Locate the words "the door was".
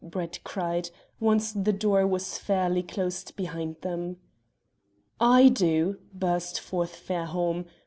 1.51-2.39